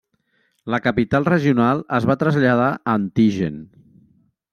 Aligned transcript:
La 0.73 0.77
capital 0.85 1.27
regional 1.27 1.83
es 1.97 2.07
va 2.11 2.15
traslladar 2.23 2.71
a 2.71 2.95
Antigen. 3.01 3.61